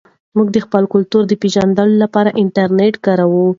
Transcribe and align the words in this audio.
موږ 0.35 0.47
د 0.55 0.57
خپل 0.65 0.83
کلتور 0.93 1.23
د 1.27 1.33
پېژندلو 1.41 1.95
لپاره 2.03 2.35
انټرنیټ 2.41 2.95
کاروو. 3.05 3.45